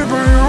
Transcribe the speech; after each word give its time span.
everybody 0.00 0.39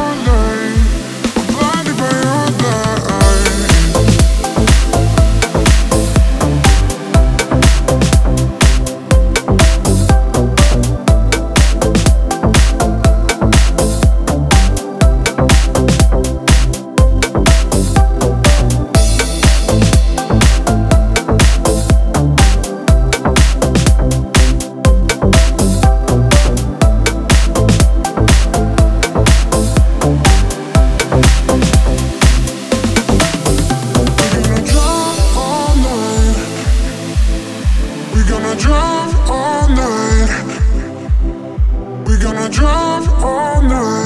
drive 42.52 43.08
all 43.24 43.62
night. 43.62 44.01